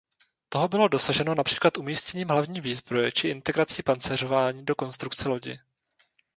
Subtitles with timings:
[0.49, 5.59] Toho bylo dosaženo například umístěním hlavní výzbroje či integrací pancéřování do konstrukce lodi.